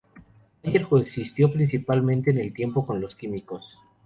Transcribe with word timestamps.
Bayer 0.63 0.87
coexistió 0.87 1.53
parcialmente 1.53 2.31
en 2.31 2.39
el 2.39 2.51
tiempo 2.55 2.87
con 2.87 2.99
los 3.01 3.15
químicos. 3.15 3.77